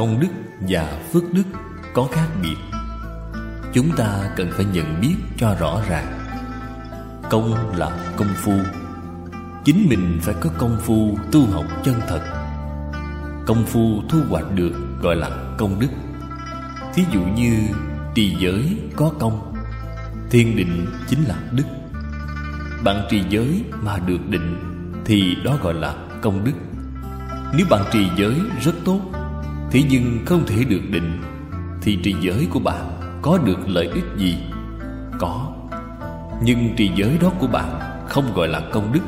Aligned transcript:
công 0.00 0.20
đức 0.20 0.28
và 0.68 0.98
phước 1.12 1.22
đức 1.32 1.42
có 1.94 2.08
khác 2.12 2.28
biệt. 2.42 2.56
Chúng 3.72 3.90
ta 3.96 4.30
cần 4.36 4.50
phải 4.52 4.64
nhận 4.64 5.00
biết 5.00 5.14
cho 5.36 5.56
rõ 5.60 5.82
ràng, 5.88 6.18
công 7.30 7.76
là 7.76 7.90
công 8.16 8.28
phu. 8.36 8.52
Chính 9.64 9.86
mình 9.88 10.18
phải 10.22 10.34
có 10.40 10.50
công 10.58 10.76
phu 10.80 11.18
tu 11.32 11.46
học 11.46 11.64
chân 11.84 11.94
thật. 12.08 12.20
Công 13.46 13.64
phu 13.66 14.02
thu 14.08 14.18
hoạch 14.28 14.50
được 14.54 14.72
gọi 15.02 15.16
là 15.16 15.54
công 15.58 15.80
đức. 15.80 15.88
Thí 16.94 17.04
dụ 17.12 17.20
như 17.20 17.58
trì 18.14 18.36
giới 18.38 18.78
có 18.96 19.12
công 19.18 19.54
thiên 20.30 20.56
định 20.56 20.86
chính 21.08 21.24
là 21.24 21.34
đức. 21.52 21.66
Bạn 22.84 23.06
trì 23.10 23.22
giới 23.28 23.64
mà 23.82 23.98
được 23.98 24.28
định 24.28 24.56
thì 25.04 25.36
đó 25.44 25.56
gọi 25.62 25.74
là 25.74 25.94
công 26.20 26.44
đức. 26.44 26.54
Nếu 27.54 27.66
bạn 27.70 27.84
trì 27.92 28.06
giới 28.16 28.34
rất 28.60 28.74
tốt 28.84 29.00
thế 29.70 29.82
nhưng 29.90 30.18
không 30.26 30.46
thể 30.46 30.64
được 30.64 30.82
định, 30.90 31.22
thì 31.82 31.98
trì 32.02 32.14
giới 32.20 32.46
của 32.50 32.60
bạn 32.60 33.00
có 33.22 33.38
được 33.38 33.68
lợi 33.68 33.88
ích 33.94 34.04
gì? 34.16 34.36
Có. 35.18 35.52
Nhưng 36.42 36.74
trì 36.76 36.90
giới 36.96 37.18
đó 37.20 37.30
của 37.38 37.46
bạn 37.46 37.80
không 38.08 38.34
gọi 38.34 38.48
là 38.48 38.60
công 38.72 38.92
đức, 38.92 39.00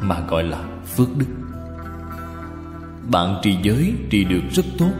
mà 0.00 0.20
gọi 0.28 0.42
là 0.42 0.64
phước 0.96 1.08
đức. 1.16 1.26
Bạn 3.10 3.40
trì 3.42 3.56
giới 3.62 3.94
trì 4.10 4.24
được 4.24 4.42
rất 4.52 4.64
tốt, 4.78 4.92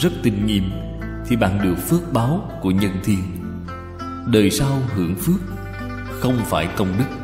rất 0.00 0.12
tinh 0.22 0.46
nghiêm, 0.46 0.70
thì 1.26 1.36
bạn 1.36 1.58
được 1.62 1.74
phước 1.74 2.12
báo 2.12 2.50
của 2.62 2.70
nhân 2.70 2.92
thiên. 3.04 3.18
Đời 4.26 4.50
sau 4.50 4.78
hưởng 4.94 5.14
phước 5.14 5.40
không 6.10 6.36
phải 6.44 6.68
công 6.76 6.88
đức. 6.98 7.16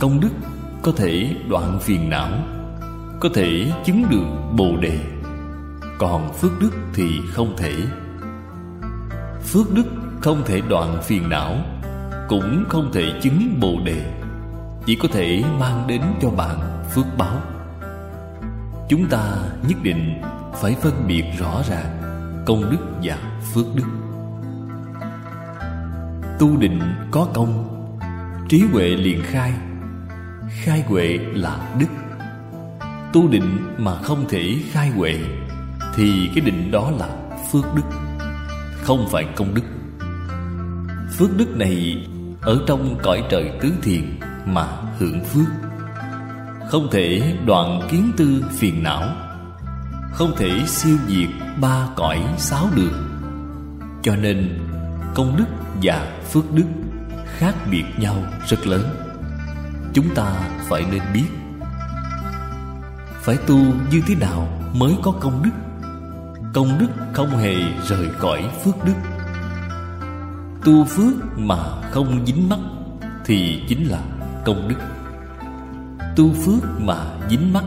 Công 0.00 0.20
đức 0.20 0.32
có 0.82 0.92
thể 0.96 1.36
đoạn 1.48 1.78
phiền 1.80 2.10
não, 2.10 2.30
có 3.20 3.28
thể 3.34 3.72
chứng 3.84 4.04
được 4.10 4.26
bồ 4.56 4.76
đề 4.76 4.98
còn 6.00 6.32
phước 6.32 6.60
đức 6.60 6.70
thì 6.94 7.20
không 7.30 7.56
thể. 7.56 7.74
Phước 9.42 9.74
đức 9.74 9.84
không 10.20 10.42
thể 10.46 10.60
đoạn 10.68 11.02
phiền 11.02 11.28
não, 11.28 11.56
cũng 12.28 12.64
không 12.68 12.90
thể 12.92 13.02
chứng 13.22 13.58
bồ 13.60 13.80
đề, 13.84 14.12
chỉ 14.86 14.96
có 15.02 15.08
thể 15.12 15.44
mang 15.58 15.86
đến 15.86 16.02
cho 16.22 16.30
bạn 16.30 16.84
phước 16.94 17.04
báo. 17.18 17.36
Chúng 18.88 19.08
ta 19.08 19.36
nhất 19.68 19.78
định 19.82 20.22
phải 20.60 20.74
phân 20.74 21.06
biệt 21.06 21.24
rõ 21.38 21.62
ràng 21.68 22.02
công 22.46 22.70
đức 22.70 22.86
và 23.02 23.18
phước 23.54 23.66
đức. 23.74 23.86
Tu 26.38 26.56
định 26.56 26.80
có 27.10 27.28
công, 27.34 27.76
trí 28.48 28.62
huệ 28.72 28.88
liền 28.88 29.22
khai 29.22 29.52
khai 30.48 30.84
huệ 30.86 31.18
là 31.32 31.74
đức. 31.78 31.88
Tu 33.12 33.28
định 33.28 33.74
mà 33.78 33.94
không 33.94 34.24
thể 34.28 34.56
khai 34.72 34.88
huệ 34.88 35.18
thì 35.94 36.30
cái 36.34 36.44
định 36.44 36.70
đó 36.70 36.90
là 36.98 37.08
phước 37.52 37.64
đức, 37.74 37.82
không 38.82 39.08
phải 39.12 39.24
công 39.36 39.54
đức. 39.54 39.62
Phước 41.18 41.36
đức 41.36 41.56
này 41.56 42.06
ở 42.40 42.58
trong 42.66 42.98
cõi 43.02 43.24
trời 43.30 43.50
tứ 43.60 43.72
thiền 43.82 44.18
mà 44.46 44.66
hưởng 44.98 45.24
phước. 45.24 45.46
Không 46.70 46.88
thể 46.92 47.36
đoạn 47.46 47.80
kiến 47.90 48.12
tư 48.16 48.44
phiền 48.58 48.82
não, 48.82 49.08
không 50.12 50.32
thể 50.36 50.66
siêu 50.66 50.96
diệt 51.08 51.28
ba 51.60 51.88
cõi 51.96 52.20
sáu 52.38 52.66
đường. 52.76 53.08
Cho 54.02 54.16
nên, 54.16 54.58
công 55.14 55.36
đức 55.36 55.46
và 55.82 56.12
phước 56.32 56.52
đức 56.52 56.66
khác 57.24 57.54
biệt 57.70 57.84
nhau 57.98 58.16
rất 58.46 58.66
lớn. 58.66 58.82
Chúng 59.92 60.14
ta 60.14 60.32
phải 60.68 60.84
nên 60.90 61.02
biết, 61.14 61.26
phải 63.22 63.36
tu 63.36 63.56
như 63.90 64.02
thế 64.06 64.14
nào 64.14 64.48
mới 64.74 64.94
có 65.02 65.12
công 65.20 65.42
đức? 65.42 65.50
Công 66.52 66.78
đức 66.78 66.88
không 67.12 67.36
hề 67.36 67.54
rời 67.88 68.08
khỏi 68.18 68.50
phước 68.64 68.84
đức. 68.84 68.94
Tu 70.64 70.84
phước 70.84 71.38
mà 71.38 71.56
không 71.90 72.26
dính 72.26 72.48
mắc 72.48 72.58
thì 73.24 73.62
chính 73.68 73.84
là 73.84 74.02
công 74.44 74.68
đức. 74.68 74.76
Tu 76.16 76.32
phước 76.32 76.80
mà 76.80 76.96
dính 77.30 77.52
mắc 77.52 77.64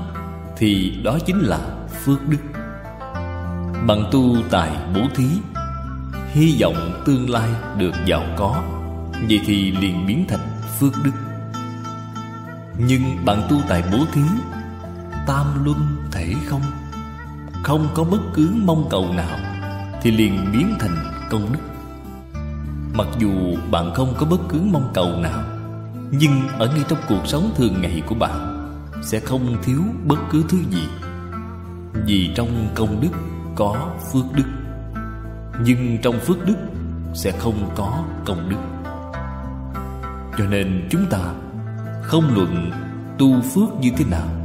thì 0.58 1.02
đó 1.04 1.18
chính 1.26 1.40
là 1.40 1.60
phước 2.04 2.28
đức. 2.28 2.38
Bằng 3.88 4.10
tu 4.12 4.36
tài 4.50 4.72
bố 4.96 5.02
thí, 5.16 5.28
hy 6.32 6.58
vọng 6.62 7.04
tương 7.06 7.30
lai 7.30 7.50
được 7.78 7.94
giàu 8.06 8.24
có, 8.38 8.64
vậy 9.30 9.42
thì 9.46 9.72
liền 9.72 10.08
biến 10.08 10.26
thành 10.28 10.62
phước 10.80 10.94
đức. 11.04 11.12
Nhưng 12.78 13.26
bạn 13.26 13.42
tu 13.50 13.62
tài 13.68 13.84
bố 13.92 13.98
thí, 14.14 14.22
tam 15.28 15.66
luân 15.66 15.78
thể 16.12 16.34
không? 16.46 16.62
Không 17.64 17.88
có 17.94 18.04
bất 18.04 18.22
cứ 18.34 18.50
mong 18.66 18.88
cầu 18.90 19.14
nào 19.14 19.40
thì 20.02 20.12
liền 20.12 20.46
biến 20.54 20.76
thành 20.80 20.96
công 21.30 21.54
đức. 21.54 21.60
Mặc 22.94 23.08
dù 23.20 23.32
bạn 23.72 23.94
không 23.94 24.14
có 24.18 24.26
bất 24.26 24.40
cứ 24.50 24.62
mong 24.72 24.92
cầu 24.94 25.18
nào, 25.18 25.44
nhưng 26.12 26.48
ở 26.60 26.68
ngay 26.68 26.84
trong 26.88 27.00
cuộc 27.10 27.28
sống 27.28 27.52
thường 27.56 27.82
ngày 27.82 28.02
của 28.08 28.16
bạn 28.16 28.70
sẽ 29.04 29.20
không 29.20 29.58
thiếu 29.64 29.82
bất 30.04 30.20
cứ 30.32 30.44
thứ 30.50 30.58
gì. 30.70 30.88
Vì 32.06 32.32
trong 32.36 32.68
công 32.76 33.02
đức 33.02 33.18
có 33.56 33.90
phước 34.12 34.26
đức, 34.34 34.48
nhưng 35.66 35.98
trong 36.02 36.20
phước 36.20 36.46
đức 36.46 36.58
sẽ 37.14 37.32
không 37.32 37.70
có 37.76 38.04
công 38.26 38.50
đức. 38.50 38.58
Cho 40.38 40.46
nên 40.46 40.88
chúng 40.92 41.06
ta 41.10 41.20
không 42.04 42.34
luận 42.36 42.72
tu 43.18 43.42
phước 43.42 43.80
như 43.80 43.90
thế 43.98 44.06
nào 44.06 44.43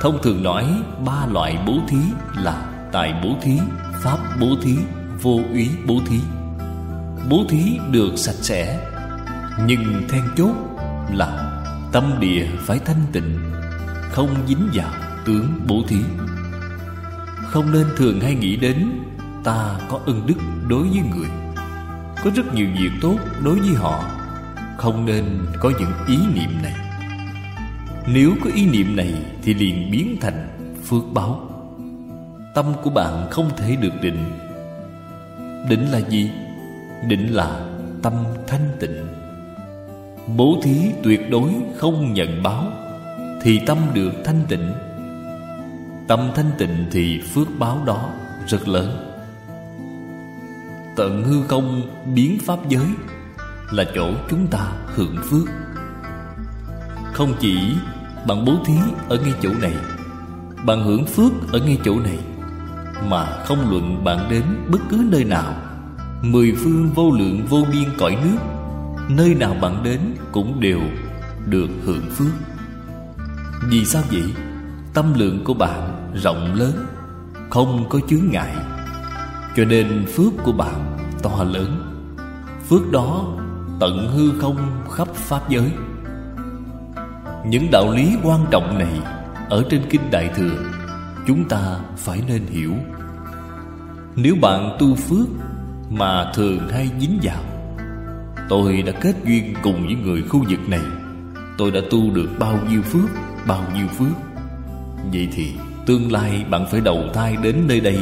thông 0.00 0.22
thường 0.22 0.42
nói, 0.42 0.64
ba 1.06 1.26
loại 1.26 1.58
bố 1.66 1.72
thí 1.88 1.98
là 2.34 2.62
tài 2.92 3.20
bố 3.22 3.36
thí, 3.42 3.58
pháp 4.02 4.18
bố 4.40 4.46
thí, 4.62 4.76
vô 5.22 5.40
úy 5.52 5.68
bố 5.86 5.94
thí. 6.06 6.20
Bố 7.30 7.44
thí 7.48 7.78
được 7.90 8.16
sạch 8.16 8.36
sẽ, 8.40 8.88
nhưng 9.66 10.02
then 10.08 10.22
chốt 10.36 10.54
là 11.12 11.62
tâm 11.92 12.20
địa 12.20 12.46
phải 12.60 12.78
thanh 12.78 13.02
tịnh, 13.12 13.38
không 14.12 14.34
dính 14.46 14.68
vào 14.74 14.90
tướng 15.24 15.60
bố 15.66 15.82
thí. 15.88 16.00
Không 17.50 17.72
nên 17.72 17.86
thường 17.96 18.20
hay 18.20 18.34
nghĩ 18.34 18.56
đến, 18.56 18.88
ta 19.44 19.80
có 19.88 20.00
ân 20.06 20.26
đức 20.26 20.38
đối 20.68 20.82
với 20.82 21.02
người, 21.16 21.28
có 22.24 22.30
rất 22.34 22.54
nhiều 22.54 22.66
việc 22.78 22.90
tốt 23.00 23.16
đối 23.44 23.58
với 23.58 23.74
họ. 23.74 24.04
Không 24.76 25.06
nên 25.06 25.46
có 25.60 25.72
những 25.78 25.92
ý 26.06 26.18
niệm 26.34 26.62
này 26.62 26.87
nếu 28.12 28.34
có 28.44 28.50
ý 28.54 28.66
niệm 28.66 28.96
này 28.96 29.14
thì 29.42 29.54
liền 29.54 29.90
biến 29.90 30.16
thành 30.20 30.48
phước 30.84 31.02
báo. 31.12 31.40
Tâm 32.54 32.66
của 32.82 32.90
bạn 32.90 33.30
không 33.30 33.50
thể 33.56 33.76
được 33.76 33.92
định. 34.02 34.24
Định 35.68 35.86
là 35.90 35.98
gì? 35.98 36.30
Định 37.08 37.34
là 37.34 37.66
tâm 38.02 38.14
thanh 38.46 38.68
tịnh. 38.80 39.06
Bố 40.36 40.60
thí 40.62 40.76
tuyệt 41.02 41.30
đối 41.30 41.50
không 41.76 42.12
nhận 42.12 42.42
báo 42.42 42.64
thì 43.42 43.60
tâm 43.66 43.78
được 43.94 44.12
thanh 44.24 44.42
tịnh. 44.48 44.72
Tâm 46.08 46.30
thanh 46.34 46.50
tịnh 46.58 46.86
thì 46.90 47.20
phước 47.34 47.48
báo 47.58 47.82
đó 47.86 48.10
rất 48.46 48.68
lớn. 48.68 49.14
Tận 50.96 51.24
hư 51.24 51.42
không 51.42 51.82
biến 52.14 52.38
pháp 52.46 52.68
giới 52.68 52.86
là 53.70 53.84
chỗ 53.94 54.10
chúng 54.30 54.46
ta 54.46 54.72
hưởng 54.86 55.16
phước. 55.30 55.48
Không 57.12 57.34
chỉ 57.40 57.74
bạn 58.26 58.44
bố 58.44 58.52
thí 58.64 58.74
ở 59.08 59.16
ngay 59.16 59.34
chỗ 59.42 59.50
này 59.60 59.74
bạn 60.64 60.84
hưởng 60.84 61.06
phước 61.06 61.32
ở 61.52 61.58
ngay 61.58 61.78
chỗ 61.84 62.00
này, 62.00 62.18
mà 63.08 63.42
không 63.44 63.70
luận 63.70 64.04
bạn 64.04 64.28
đến 64.30 64.42
bất 64.70 64.78
cứ 64.90 65.06
nơi 65.10 65.24
nào. 65.24 65.54
Mười 66.22 66.54
phương 66.64 66.90
vô 66.94 67.10
lượng 67.10 67.46
vô 67.46 67.66
biên 67.72 67.88
cõi 67.98 68.16
nước, 68.24 68.38
nơi 69.08 69.34
nào 69.34 69.56
bạn 69.60 69.82
đến 69.82 70.00
cũng 70.32 70.60
đều 70.60 70.80
được 71.46 71.70
hưởng 71.84 72.10
phước. 72.10 72.32
Vì 73.68 73.84
sao 73.84 74.02
vậy? 74.10 74.32
Tâm 74.94 75.14
lượng 75.14 75.44
của 75.44 75.54
bạn 75.54 76.10
rộng 76.14 76.54
lớn, 76.54 76.86
không 77.50 77.88
có 77.88 78.00
chướng 78.08 78.30
ngại. 78.30 78.56
Cho 79.56 79.64
nên 79.64 80.06
phước 80.06 80.32
của 80.44 80.52
bạn 80.52 80.96
to 81.22 81.44
lớn, 81.44 81.94
phước 82.68 82.92
đó 82.92 83.24
tận 83.80 84.12
hư 84.16 84.40
không 84.40 84.56
khắp 84.90 85.08
pháp 85.14 85.50
giới 85.50 85.72
những 87.48 87.70
đạo 87.70 87.92
lý 87.92 88.16
quan 88.22 88.40
trọng 88.50 88.78
này 88.78 89.00
ở 89.50 89.64
trên 89.70 89.82
kinh 89.90 90.10
đại 90.10 90.30
thừa, 90.36 90.56
chúng 91.26 91.48
ta 91.48 91.76
phải 91.96 92.20
nên 92.28 92.46
hiểu. 92.46 92.72
Nếu 94.16 94.36
bạn 94.40 94.76
tu 94.78 94.94
phước 94.94 95.28
mà 95.90 96.32
thường 96.34 96.68
hay 96.68 96.90
dính 97.00 97.18
vào, 97.22 97.42
tôi 98.48 98.82
đã 98.82 98.92
kết 99.00 99.14
duyên 99.24 99.54
cùng 99.62 99.86
với 99.86 99.94
người 99.94 100.22
khu 100.22 100.44
vực 100.48 100.68
này. 100.68 100.80
Tôi 101.58 101.70
đã 101.70 101.80
tu 101.90 102.10
được 102.10 102.28
bao 102.38 102.58
nhiêu 102.70 102.82
phước, 102.82 103.10
bao 103.46 103.62
nhiêu 103.74 103.86
phước. 103.86 104.16
Vậy 105.12 105.28
thì 105.32 105.52
tương 105.86 106.12
lai 106.12 106.44
bạn 106.50 106.66
phải 106.70 106.80
đầu 106.80 107.04
thai 107.14 107.36
đến 107.42 107.56
nơi 107.68 107.80
đây 107.80 107.98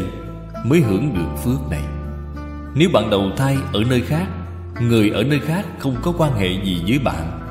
mới 0.64 0.80
hưởng 0.80 1.14
được 1.14 1.42
phước 1.44 1.70
này. 1.70 1.82
Nếu 2.74 2.90
bạn 2.92 3.10
đầu 3.10 3.30
thai 3.36 3.56
ở 3.72 3.80
nơi 3.90 4.00
khác, 4.00 4.26
người 4.80 5.10
ở 5.10 5.22
nơi 5.22 5.40
khác 5.40 5.66
không 5.78 5.96
có 6.02 6.12
quan 6.18 6.34
hệ 6.34 6.48
gì 6.64 6.82
với 6.86 6.98
bạn 6.98 7.45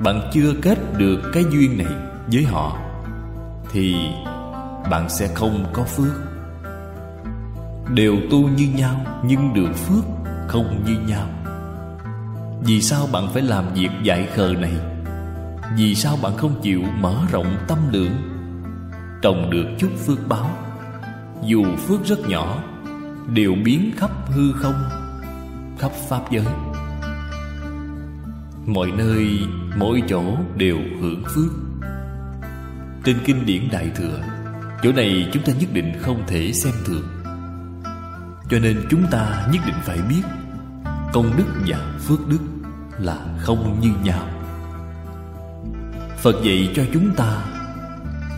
bạn 0.00 0.30
chưa 0.32 0.54
kết 0.62 0.78
được 0.98 1.30
cái 1.32 1.44
duyên 1.52 1.78
này 1.78 1.94
với 2.32 2.44
họ 2.44 2.78
thì 3.70 3.96
bạn 4.90 5.08
sẽ 5.08 5.28
không 5.34 5.66
có 5.72 5.84
phước. 5.84 6.12
Đều 7.94 8.16
tu 8.30 8.48
như 8.48 8.68
nhau 8.74 9.06
Nhưng 9.24 9.54
được 9.54 9.72
phước 9.74 10.04
không 10.48 10.84
như 10.86 10.96
nhau. 11.08 11.28
Vì 12.62 12.82
sao 12.82 13.08
bạn 13.12 13.28
phải 13.32 13.42
làm 13.42 13.74
việc 13.74 13.90
dại 14.02 14.28
khờ 14.34 14.54
này? 14.60 14.74
Vì 15.76 15.94
sao 15.94 16.18
bạn 16.22 16.36
không 16.36 16.60
chịu 16.62 16.82
mở 17.00 17.14
rộng 17.32 17.56
tâm 17.68 17.78
lượng? 17.92 18.16
Trồng 19.22 19.50
được 19.50 19.66
chút 19.78 19.90
phước 20.06 20.28
báo. 20.28 20.50
Dù 21.44 21.64
phước 21.76 22.04
rất 22.04 22.28
nhỏ 22.28 22.62
Đều 23.26 23.54
biến 23.64 23.90
khắp 23.96 24.10
hư 24.26 24.52
không 24.52 24.84
Khắp 25.78 25.92
Pháp 26.08 26.30
giới. 26.30 26.46
Mọi 28.66 28.90
nơi, 28.90 29.38
mỗi 29.76 30.02
chỗ 30.08 30.36
đều 30.56 30.78
hưởng 31.00 31.24
phước. 31.34 31.52
Trên 33.04 33.16
kinh 33.24 33.46
điển 33.46 33.68
Đại 33.72 33.90
Thừa, 33.94 34.22
Chỗ 34.82 34.92
này 34.92 35.30
chúng 35.32 35.42
ta 35.42 35.52
nhất 35.52 35.68
định 35.72 35.92
không 36.00 36.22
thể 36.26 36.52
xem 36.52 36.74
thường. 36.84 37.08
Cho 38.50 38.58
nên 38.58 38.86
chúng 38.90 39.06
ta 39.10 39.48
nhất 39.52 39.62
định 39.66 39.76
phải 39.82 39.98
biết, 40.08 40.22
Công 41.12 41.36
đức 41.36 41.44
và 41.66 41.78
phước 41.98 42.28
đức 42.28 42.38
là 42.98 43.16
không 43.38 43.80
như 43.80 43.90
nhau. 44.02 44.28
Phật 46.16 46.34
dạy 46.44 46.72
cho 46.74 46.82
chúng 46.92 47.14
ta 47.14 47.44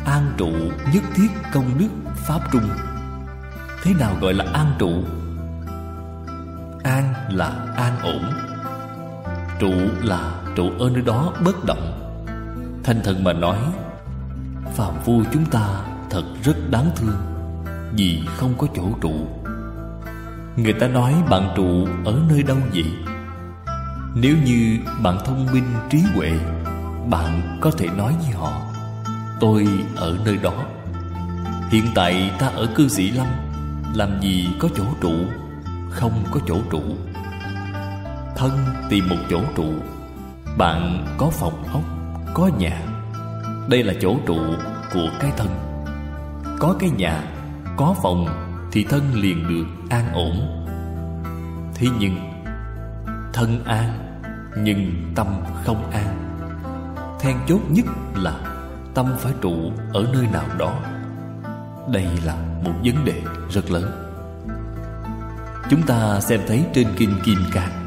An 0.05 0.33
trụ 0.37 0.51
nhất 0.95 1.03
thiết 1.15 1.29
công 1.53 1.79
đức 1.79 1.89
Pháp 2.15 2.41
trung. 2.53 2.69
Thế 3.83 3.95
nào 3.95 4.17
gọi 4.21 4.35
là 4.35 4.45
an 4.53 4.73
trụ? 4.79 5.05
An 6.83 7.15
là 7.31 7.75
an 7.77 7.99
ổn. 8.03 8.48
Trụ 9.59 9.73
là 10.03 10.33
trụ 10.55 10.71
ở 10.79 10.91
nơi 10.91 11.03
đó 11.03 11.33
bất 11.45 11.65
động. 11.65 11.93
Thanh 12.85 13.01
thần 13.05 13.25
mà 13.25 13.33
nói, 13.33 13.59
Phàm 14.75 14.95
phu 15.05 15.23
chúng 15.33 15.47
ta 15.47 15.83
thật 16.11 16.23
rất 16.45 16.71
đáng 16.71 16.91
thương, 16.97 17.17
Vì 17.93 18.23
không 18.37 18.55
có 18.59 18.67
chỗ 18.75 18.83
trụ. 19.01 19.13
Người 20.57 20.73
ta 20.73 20.89
nói 20.89 21.15
bạn 21.31 21.53
trụ 21.57 21.87
ở 22.05 22.21
nơi 22.29 22.43
đâu 22.43 22.57
vậy? 22.75 22.93
Nếu 24.15 24.37
như 24.45 24.79
bạn 25.03 25.19
thông 25.25 25.47
minh 25.53 25.75
trí 25.91 25.99
huệ, 26.15 26.33
Bạn 27.11 27.59
có 27.61 27.71
thể 27.71 27.87
nói 27.87 28.15
với 28.23 28.31
họ, 28.31 28.53
Tôi 29.41 29.69
ở 29.97 30.17
nơi 30.25 30.37
đó. 30.37 30.65
Hiện 31.71 31.85
tại 31.95 32.31
ta 32.39 32.47
ở 32.47 32.67
cư 32.75 32.89
sĩ 32.89 33.11
Lâm, 33.11 33.27
Làm 33.95 34.21
gì 34.21 34.49
có 34.59 34.69
chỗ 34.77 34.85
trụ? 35.01 35.15
Không 35.91 36.25
có 36.31 36.41
chỗ 36.47 36.61
trụ. 36.71 36.83
Thân 38.39 38.59
tìm 38.89 39.09
một 39.09 39.17
chỗ 39.31 39.41
trụ. 39.57 39.73
Bạn 40.59 41.07
có 41.19 41.31
phòng 41.31 41.65
ốc, 41.73 41.83
Có 42.35 42.51
nhà. 42.59 42.83
Đây 43.69 43.83
là 43.83 43.95
chỗ 44.01 44.17
trụ 44.27 44.39
của 44.93 45.09
cái 45.21 45.33
thân. 45.37 45.49
Có 46.59 46.75
cái 46.81 46.91
nhà, 46.91 47.25
Có 47.77 47.95
phòng 48.03 48.27
Thì 48.73 48.85
thân 48.85 49.03
liền 49.15 49.49
được 49.49 49.67
an 49.91 50.13
ổn. 50.13 50.67
Thế 51.75 51.87
nhưng, 52.01 52.17
Thân 53.33 53.65
an 53.65 54.21
Nhưng 54.57 55.13
tâm 55.15 55.27
không 55.65 55.91
an. 55.91 56.39
Then 57.21 57.37
chốt 57.49 57.61
nhất 57.69 57.87
là 58.15 58.35
Tâm 58.95 59.07
phải 59.19 59.33
trụ 59.41 59.73
ở 59.93 60.07
nơi 60.13 60.27
nào 60.33 60.47
đó. 60.59 60.75
Đây 61.93 62.07
là 62.25 62.37
một 62.65 62.73
vấn 62.85 63.05
đề 63.05 63.23
rất 63.51 63.71
lớn. 63.71 63.91
Chúng 65.71 65.83
ta 65.83 66.21
xem 66.21 66.41
thấy 66.49 66.65
trên 66.75 66.87
Kinh 66.97 67.15
Kim 67.25 67.39
Cang. 67.53 67.78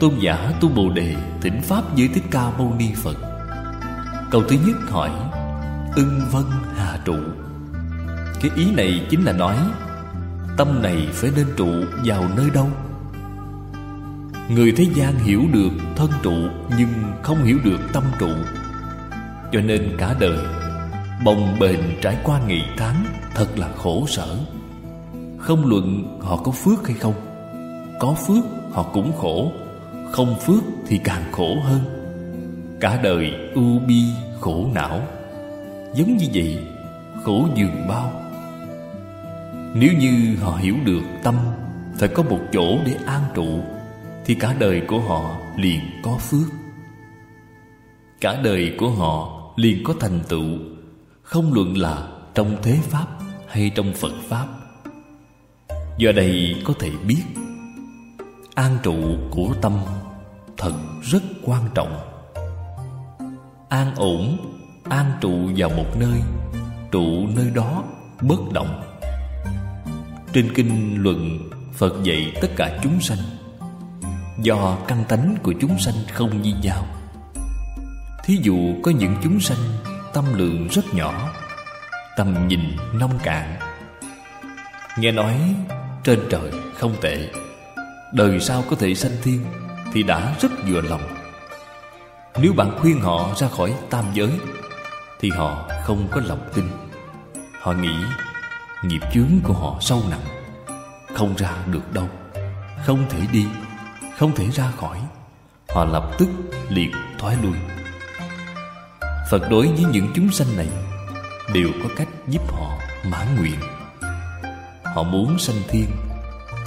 Tôn 0.00 0.18
giả 0.20 0.52
Tu 0.60 0.68
Bồ 0.68 0.90
Đề 0.90 1.14
thỉnh 1.40 1.60
Pháp 1.62 1.82
với 1.96 2.08
Thích 2.14 2.24
Ca 2.30 2.50
Mâu 2.58 2.74
Ni 2.78 2.86
Phật. 2.94 3.16
Câu 4.30 4.42
thứ 4.48 4.56
nhất 4.66 4.76
hỏi, 4.90 5.10
Ưng 5.96 6.20
vân 6.30 6.44
hà 6.74 6.98
trụ? 7.04 7.16
Cái 8.40 8.50
ý 8.56 8.70
này 8.70 9.06
chính 9.10 9.24
là 9.24 9.32
nói, 9.32 9.56
Tâm 10.56 10.82
này 10.82 11.08
phải 11.12 11.30
nên 11.36 11.46
trụ 11.56 11.68
vào 12.04 12.24
nơi 12.36 12.50
đâu? 12.50 12.68
Người 14.48 14.72
thế 14.76 14.86
gian 14.94 15.18
hiểu 15.18 15.42
được 15.52 15.70
thân 15.96 16.10
trụ 16.22 16.34
Nhưng 16.78 16.88
không 17.22 17.44
hiểu 17.44 17.58
được 17.64 17.78
tâm 17.92 18.02
trụ. 18.18 18.30
Cho 19.52 19.60
nên 19.60 19.96
cả 19.98 20.14
đời, 20.20 20.38
Bồng 21.24 21.56
bềnh 21.60 21.80
trải 22.02 22.18
qua 22.24 22.40
ngày 22.46 22.68
tháng 22.76 23.04
Thật 23.34 23.58
là 23.58 23.68
khổ 23.76 24.06
sở. 24.08 24.36
Không 25.38 25.66
luận 25.66 26.18
họ 26.22 26.36
có 26.36 26.52
phước 26.52 26.86
hay 26.86 26.96
không, 26.96 27.14
Có 28.00 28.14
phước 28.26 28.44
họ 28.72 28.82
cũng 28.82 29.12
khổ. 29.18 29.52
Không 30.12 30.36
phước 30.40 30.62
thì 30.86 30.98
càng 30.98 31.32
khổ 31.32 31.60
hơn. 31.60 31.80
Cả 32.80 33.00
đời 33.02 33.32
ưu 33.54 33.78
bi 33.78 34.02
khổ 34.40 34.68
não, 34.74 35.00
Giống 35.94 36.16
như 36.16 36.26
vậy, 36.34 36.58
Khổ 37.24 37.48
dường 37.54 37.86
bao. 37.88 38.22
Nếu 39.74 39.92
như 39.98 40.36
họ 40.40 40.56
hiểu 40.56 40.74
được 40.84 41.02
tâm 41.22 41.34
Phải 41.98 42.08
có 42.08 42.22
một 42.22 42.40
chỗ 42.52 42.78
để 42.86 42.96
an 43.06 43.22
trụ, 43.34 43.60
Thì 44.24 44.34
cả 44.34 44.54
đời 44.58 44.82
của 44.88 45.00
họ 45.00 45.36
liền 45.56 45.80
có 46.02 46.16
phước. 46.18 46.48
Cả 48.20 48.40
đời 48.44 48.74
của 48.78 48.90
họ 48.90 49.42
liền 49.56 49.84
có 49.84 49.94
thành 50.00 50.20
tựu, 50.28 50.58
Không 51.22 51.52
luận 51.52 51.76
là 51.76 52.08
trong 52.34 52.56
thế 52.62 52.78
Pháp 52.82 53.06
hay 53.48 53.70
trong 53.74 53.92
Phật 53.92 54.12
Pháp. 54.28 54.46
Do 55.98 56.12
đây 56.12 56.56
có 56.64 56.74
thể 56.78 56.90
biết, 57.06 57.22
An 58.54 58.78
trụ 58.82 58.96
của 59.30 59.54
tâm 59.62 59.72
thật 60.58 60.72
rất 61.02 61.22
quan 61.44 61.62
trọng. 61.74 62.00
An 63.68 63.94
ổn, 63.96 64.38
an 64.84 65.12
trụ 65.20 65.50
vào 65.56 65.68
một 65.70 65.86
nơi 65.96 66.20
Trụ 66.90 67.26
nơi 67.36 67.50
đó 67.54 67.84
bất 68.20 68.52
động. 68.52 68.82
Trên 70.32 70.54
kinh 70.54 71.02
luận 71.02 71.50
Phật 71.74 71.94
dạy 72.02 72.32
tất 72.40 72.48
cả 72.56 72.78
chúng 72.82 73.00
sanh. 73.00 73.18
Do 74.42 74.78
căn 74.88 75.04
tánh 75.08 75.36
của 75.42 75.54
chúng 75.60 75.78
sanh 75.78 75.94
không 76.12 76.42
như 76.42 76.52
nhau 76.62 76.86
Thí 78.24 78.38
dụ 78.42 78.58
có 78.82 78.90
những 78.90 79.16
chúng 79.22 79.40
sanh 79.40 79.58
Tâm 80.14 80.24
lượng 80.34 80.68
rất 80.68 80.94
nhỏ 80.94 81.30
Tầm 82.16 82.48
nhìn 82.48 82.60
nông 82.94 83.18
cạn. 83.24 83.56
Nghe 84.98 85.12
nói 85.12 85.54
trên 86.04 86.20
trời 86.30 86.50
không 86.74 86.94
tệ 87.00 87.28
Đời 88.12 88.40
sau 88.40 88.64
có 88.70 88.76
thể 88.76 88.94
sanh 88.94 89.12
thiên. 89.22 89.40
Thì 89.92 90.02
đã 90.02 90.34
rất 90.40 90.50
vừa 90.68 90.80
lòng. 90.80 91.02
Nếu 92.38 92.52
bạn 92.52 92.78
khuyên 92.80 93.00
họ 93.00 93.28
ra 93.36 93.48
khỏi 93.48 93.74
tam 93.90 94.04
giới, 94.12 94.30
Thì 95.20 95.30
họ 95.30 95.68
không 95.84 96.08
có 96.10 96.20
lòng 96.24 96.48
tin. 96.54 96.64
Họ 97.60 97.72
nghĩ 97.72 97.94
Nghiệp 98.82 99.00
chướng 99.14 99.40
của 99.44 99.52
họ 99.52 99.76
sâu 99.80 100.02
nặng, 100.10 100.24
Không 101.14 101.34
ra 101.36 101.50
được 101.66 101.92
đâu, 101.92 102.08
Không 102.86 103.06
thể 103.10 103.18
đi, 103.32 103.46
Không 104.18 104.34
thể 104.34 104.50
ra 104.50 104.70
khỏi. 104.70 104.98
Họ 105.68 105.84
lập 105.84 106.10
tức 106.18 106.28
liền 106.68 106.92
thoái 107.18 107.36
lui. 107.42 107.56
Phật 109.30 109.50
đối 109.50 109.66
với 109.66 109.84
những 109.92 110.08
chúng 110.14 110.30
sanh 110.30 110.56
này 110.56 110.68
Đều 111.54 111.68
có 111.82 111.88
cách 111.96 112.08
giúp 112.28 112.52
họ 112.52 112.78
mãn 113.10 113.36
nguyện. 113.36 113.60
Họ 114.84 115.02
muốn 115.02 115.38
sanh 115.38 115.62
thiên, 115.68 115.86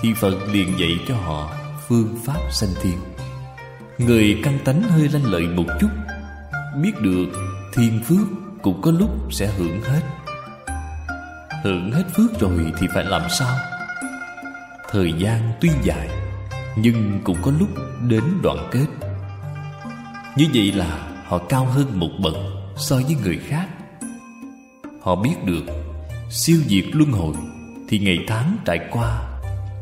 Thì 0.02 0.14
Phật 0.14 0.36
liền 0.52 0.80
dạy 0.80 1.00
cho 1.08 1.16
họ 1.16 1.52
phương 1.90 2.18
pháp 2.24 2.40
sanh 2.52 2.70
thiên. 2.82 2.98
Người 3.98 4.40
căn 4.44 4.60
tánh 4.66 4.82
hơi 4.82 5.10
lanh 5.10 5.26
lợi 5.26 5.42
một 5.42 5.66
chút, 5.80 5.90
Biết 6.82 6.92
được 7.02 7.26
thiên 7.74 8.04
phước 8.04 8.28
cũng 8.62 8.82
có 8.82 8.92
lúc 8.92 9.10
sẽ 9.32 9.48
hưởng 9.58 9.82
hết. 9.82 10.02
Hưởng 11.64 11.92
hết 11.92 12.04
phước 12.16 12.40
rồi 12.40 12.74
thì 12.80 12.88
phải 12.94 13.06
làm 13.06 13.22
sao? 13.30 13.56
Thời 14.92 15.14
gian 15.18 15.52
tuy 15.62 15.70
dài, 15.84 16.10
Nhưng 16.76 17.22
cũng 17.24 17.38
có 17.42 17.52
lúc 17.60 17.70
đến 18.08 18.24
đoạn 18.44 18.70
kết. 18.72 18.88
Như 20.36 20.46
vậy 20.54 20.72
là 20.72 21.08
họ 21.26 21.38
cao 21.38 21.66
hơn 21.66 22.00
một 22.00 22.10
bậc 22.24 22.36
so 22.78 22.96
với 22.96 23.16
người 23.24 23.40
khác. 23.48 23.68
Họ 25.02 25.16
biết 25.16 25.36
được 25.46 25.64
Siêu 26.30 26.58
diệt 26.68 26.86
luân 26.94 27.12
hồi 27.12 27.36
Thì 27.88 28.00
ngày 28.00 28.18
tháng 28.28 28.58
trải 28.66 28.80
qua 28.92 29.29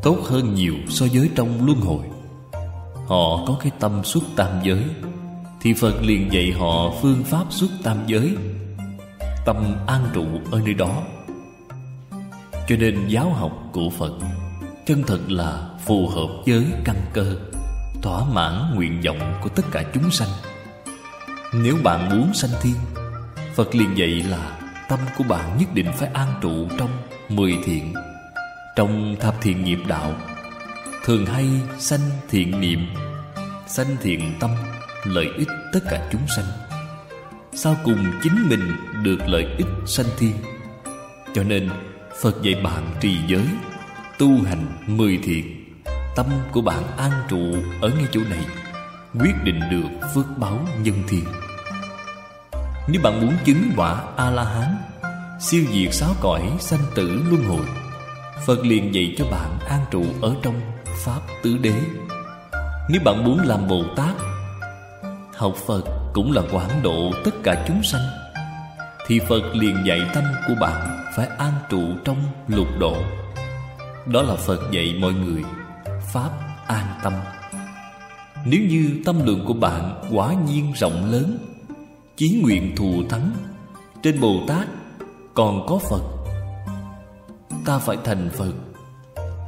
Tốt 0.02 0.18
hơn 0.24 0.54
nhiều 0.54 0.74
so 0.88 1.06
với 1.12 1.30
trong 1.34 1.66
luân 1.66 1.80
hồi. 1.80 2.04
Họ 3.06 3.44
có 3.46 3.56
cái 3.60 3.72
tâm 3.80 4.04
xuất 4.04 4.24
tam 4.36 4.48
giới, 4.62 4.84
Thì 5.60 5.74
Phật 5.74 6.02
liền 6.02 6.32
dạy 6.32 6.52
họ 6.52 6.90
phương 7.02 7.24
pháp 7.24 7.44
xuất 7.50 7.70
tam 7.82 7.96
giới, 8.06 8.36
Tâm 9.46 9.76
an 9.86 10.08
trụ 10.12 10.24
ở 10.50 10.60
nơi 10.64 10.74
đó. 10.74 11.02
Cho 12.68 12.76
nên 12.76 13.08
giáo 13.08 13.30
học 13.30 13.52
của 13.72 13.90
Phật 13.98 14.12
Chân 14.86 15.02
thật 15.06 15.20
là 15.28 15.68
phù 15.86 16.08
hợp 16.08 16.28
với 16.46 16.66
căn 16.84 16.96
cơ, 17.12 17.36
Thỏa 18.02 18.24
mãn 18.32 18.74
nguyện 18.74 19.00
vọng 19.06 19.34
của 19.42 19.48
tất 19.48 19.62
cả 19.70 19.84
chúng 19.94 20.10
sanh. 20.10 20.28
Nếu 21.54 21.76
bạn 21.82 22.08
muốn 22.08 22.34
sanh 22.34 22.50
thiên, 22.62 22.74
Phật 23.54 23.74
liền 23.74 23.98
dạy 23.98 24.08
là 24.08 24.58
Tâm 24.88 24.98
của 25.18 25.24
bạn 25.28 25.58
nhất 25.58 25.74
định 25.74 25.92
phải 25.96 26.08
an 26.14 26.28
trụ 26.40 26.68
trong 26.78 26.90
mười 27.28 27.58
thiện. 27.64 27.94
Trong 28.78 29.16
thập 29.20 29.34
thiện 29.40 29.64
nghiệp 29.64 29.78
đạo. 29.86 30.14
Thường 31.04 31.26
hay 31.26 31.46
sanh 31.78 32.00
thiện 32.28 32.60
niệm, 32.60 32.86
Sanh 33.66 33.96
thiện 34.02 34.34
tâm, 34.40 34.50
Lợi 35.04 35.26
ích 35.36 35.48
tất 35.72 35.80
cả 35.90 36.08
chúng 36.12 36.26
sanh. 36.36 36.44
Sau 37.52 37.76
cùng 37.84 38.04
chính 38.22 38.48
mình 38.48 38.76
được 39.02 39.18
lợi 39.26 39.46
ích 39.58 39.66
sanh 39.86 40.06
thiên 40.18 40.32
Cho 41.34 41.42
nên 41.42 41.70
Phật 42.22 42.42
dạy 42.42 42.54
bạn 42.64 42.90
trì 43.00 43.16
giới, 43.26 43.44
Tu 44.18 44.42
hành 44.42 44.66
mười 44.86 45.18
thiện. 45.22 45.74
Tâm 46.16 46.26
của 46.52 46.60
bạn 46.60 46.82
an 46.96 47.12
trụ 47.28 47.54
ở 47.80 47.88
ngay 47.88 48.06
chỗ 48.12 48.20
này, 48.30 48.44
Quyết 49.20 49.34
định 49.44 49.60
được 49.70 50.08
phước 50.14 50.26
báo 50.38 50.66
nhân 50.82 51.02
thiên 51.08 51.24
Nếu 52.88 53.02
bạn 53.02 53.20
muốn 53.20 53.34
chứng 53.44 53.72
quả 53.76 54.02
A-la-hán 54.16 54.76
Siêu 55.40 55.64
diệt 55.72 55.94
sáu 55.94 56.14
cõi 56.20 56.42
sanh 56.60 56.82
tử 56.94 57.22
luân 57.30 57.44
hồi 57.44 57.66
Phật 58.46 58.66
liền 58.66 58.94
dạy 58.94 59.14
cho 59.18 59.24
bạn 59.30 59.58
an 59.68 59.80
trụ 59.90 60.04
ở 60.22 60.34
trong 60.42 60.60
Pháp 61.04 61.20
tứ 61.42 61.58
đế. 61.58 61.74
Nếu 62.90 63.00
bạn 63.04 63.24
muốn 63.24 63.38
làm 63.38 63.68
Bồ 63.68 63.82
Tát, 63.96 64.14
Học 65.36 65.54
Phật 65.66 65.84
cũng 66.12 66.32
là 66.32 66.42
quảng 66.52 66.82
độ 66.82 67.12
tất 67.24 67.34
cả 67.42 67.64
chúng 67.68 67.82
sanh, 67.82 68.02
Thì 69.06 69.20
Phật 69.28 69.42
liền 69.54 69.76
dạy 69.86 70.00
tâm 70.14 70.24
của 70.48 70.54
bạn 70.60 71.04
phải 71.16 71.26
an 71.38 71.52
trụ 71.70 71.82
trong 72.04 72.16
lục 72.48 72.68
độ. 72.78 72.96
Đó 74.06 74.22
là 74.22 74.34
Phật 74.34 74.60
dạy 74.72 74.94
mọi 75.00 75.12
người 75.12 75.42
Pháp 76.12 76.30
an 76.66 76.86
tâm. 77.02 77.12
Nếu 78.44 78.60
như 78.68 79.02
tâm 79.04 79.26
lượng 79.26 79.44
của 79.46 79.54
bạn 79.54 80.02
quả 80.12 80.34
nhiên 80.48 80.72
rộng 80.76 81.10
lớn, 81.10 81.38
Chí 82.16 82.40
nguyện 82.42 82.76
thù 82.76 83.02
thắng, 83.10 83.30
Trên 84.02 84.20
Bồ 84.20 84.40
Tát 84.48 84.66
còn 85.34 85.66
có 85.66 85.78
Phật 85.90 86.17
Ta 87.68 87.78
phải 87.78 87.96
thành 88.04 88.30
Phật. 88.32 88.52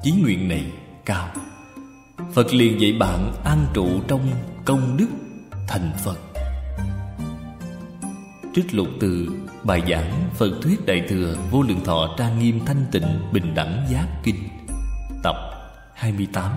Chí 0.03 0.13
nguyện 0.13 0.49
này 0.49 0.73
cao. 1.05 1.29
Phật 2.33 2.55
liền 2.55 2.81
dạy 2.81 2.93
bạn 2.93 3.33
an 3.45 3.67
trụ 3.75 3.89
trong 4.09 4.31
công 4.65 4.97
đức 4.97 5.07
thành 5.69 5.93
Phật. 6.05 6.19
Trích 8.55 8.75
lục 8.75 8.87
từ 9.01 9.29
bài 9.65 9.83
giảng 9.91 10.31
Phật 10.35 10.51
Thuyết 10.63 10.87
Đại 10.87 11.07
Thừa 11.09 11.37
Vô 11.51 11.63
Lượng 11.63 11.85
Thọ 11.85 12.15
Trang 12.19 12.39
Nghiêm 12.39 12.61
Thanh 12.67 12.85
Tịnh 12.93 13.33
Bình 13.33 13.55
Đẳng 13.55 13.87
Giác 13.91 14.07
Kinh, 14.23 14.49
Tập 15.23 15.37
28 15.95 16.53